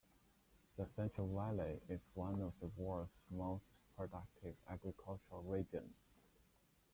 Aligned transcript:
The 0.77 0.87
Central 0.87 1.27
Valley 1.35 1.79
is 1.87 1.99
one 2.15 2.41
of 2.41 2.53
the 2.59 2.71
world's 2.75 3.13
most 3.29 3.65
productive 3.95 4.55
agricultural 4.67 5.43
regions. 5.43 5.93